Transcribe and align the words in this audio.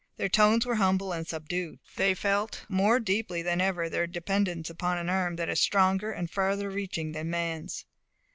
Their 0.17 0.29
tones 0.29 0.65
were 0.65 0.77
humble 0.81 1.11
and 1.13 1.27
subdued. 1.27 1.77
They 1.95 2.15
felt 2.15 2.65
more 2.67 2.99
deeply 2.99 3.43
than 3.43 3.61
ever 3.61 3.87
their 3.87 4.07
dependence 4.07 4.67
upon 4.67 4.97
an 4.97 5.09
arm 5.11 5.35
that 5.35 5.47
is 5.47 5.59
stronger 5.59 6.11
and 6.11 6.27
farther 6.27 6.71
reaching 6.71 7.11
than 7.11 7.29
man's. 7.29 7.85